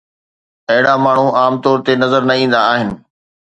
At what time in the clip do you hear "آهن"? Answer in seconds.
2.73-2.89